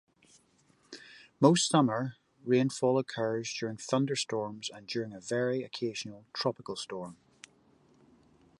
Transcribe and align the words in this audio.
Most 1.39 1.69
summer 1.69 2.15
rainfall 2.43 2.97
occurs 2.97 3.53
during 3.53 3.77
thunderstorms 3.77 4.67
and 4.73 4.87
during 4.87 5.13
a 5.13 5.19
very 5.19 5.61
occasional 5.61 6.25
tropical 6.33 6.75
system. 6.75 7.17